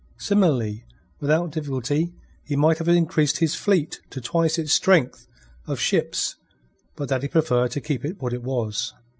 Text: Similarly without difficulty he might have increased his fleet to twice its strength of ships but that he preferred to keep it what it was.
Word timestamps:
Similarly 0.17 0.83
without 1.19 1.51
difficulty 1.51 2.15
he 2.43 2.55
might 2.55 2.79
have 2.79 2.87
increased 2.87 3.37
his 3.37 3.53
fleet 3.53 3.99
to 4.09 4.19
twice 4.19 4.57
its 4.57 4.73
strength 4.73 5.27
of 5.67 5.79
ships 5.79 6.37
but 6.95 7.07
that 7.09 7.21
he 7.21 7.27
preferred 7.27 7.69
to 7.73 7.81
keep 7.81 8.03
it 8.03 8.19
what 8.19 8.33
it 8.33 8.41
was. 8.41 8.95